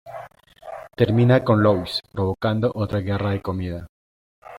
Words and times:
Termina 0.95 1.43
con 1.43 1.61
Louise 1.61 1.99
provocando 2.11 2.71
otra 2.73 3.01
guerra 3.01 3.29
de 3.29 3.41
comida. 3.43 3.87